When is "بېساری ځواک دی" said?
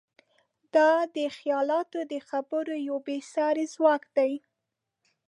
3.05-4.33